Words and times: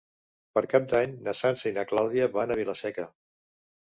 Per 0.57 0.61
Cap 0.71 0.85
d'Any 0.93 1.11
na 1.27 1.35
Sança 1.41 1.67
i 1.71 1.73
na 1.77 1.85
Clàudia 1.91 2.29
van 2.37 2.53
a 2.55 2.57
Vila-seca. 2.63 3.05